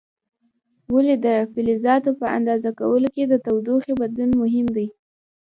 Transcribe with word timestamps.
ولې 0.93 1.15
د 1.25 1.27
فلزاتو 1.53 2.11
په 2.19 2.25
اندازه 2.37 2.69
کولو 2.79 3.07
کې 3.15 3.23
د 3.27 3.33
تودوخې 3.45 3.93
بدلون 4.01 4.31
مهم 4.43 4.67
دی؟ 4.75 4.87